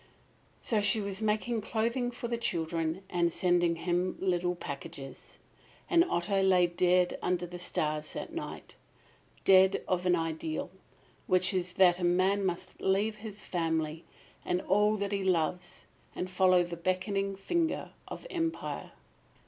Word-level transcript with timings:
So 0.63 0.81
she 0.81 0.99
was 0.99 1.21
making 1.21 1.61
clothing 1.61 2.09
for 2.09 2.27
the 2.27 2.39
children 2.39 3.03
and 3.07 3.31
sending 3.31 3.75
him 3.75 4.15
little 4.19 4.55
packages. 4.55 5.37
And 5.91 6.03
Otto 6.03 6.41
lay 6.41 6.65
dead 6.65 7.19
under 7.21 7.45
the 7.45 7.59
stars 7.59 8.13
that 8.13 8.33
night 8.33 8.75
dead 9.45 9.83
of 9.87 10.07
an 10.07 10.15
ideal, 10.15 10.71
which 11.27 11.53
is 11.53 11.73
that 11.73 11.99
a 11.99 12.03
man 12.03 12.43
must 12.43 12.81
leave 12.81 13.17
his 13.17 13.45
family 13.45 14.03
and 14.43 14.59
all 14.63 14.97
that 14.97 15.11
he 15.11 15.23
loves 15.23 15.85
and 16.15 16.31
follow 16.31 16.63
the 16.63 16.77
beckoning 16.77 17.35
finger 17.35 17.91
of 18.07 18.25
empire. 18.31 18.93